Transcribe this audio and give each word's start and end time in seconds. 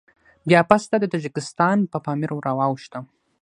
بيا 0.47 0.61
پسته 0.69 0.95
د 0.99 1.05
تاجکستان 1.13 1.77
په 1.91 1.97
پامير 2.05 2.31
راواوښتم. 2.45 3.03